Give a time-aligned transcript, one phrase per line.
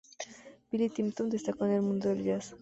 [0.71, 2.55] Billy Tipton destacó en el mundo de jazz.